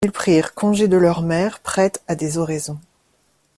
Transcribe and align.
Ils 0.03 0.11
prirent 0.11 0.55
congé 0.55 0.87
de 0.87 0.97
leurs 0.97 1.21
mères 1.21 1.59
prêtes 1.59 2.01
à 2.07 2.15
des 2.15 2.39
oraisons. 2.39 2.79